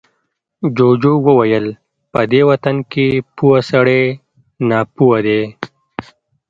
[0.75, 1.65] جوجو وويل،
[2.11, 4.03] په دې وطن کې پوه سړی
[4.69, 5.41] ناپوه دی.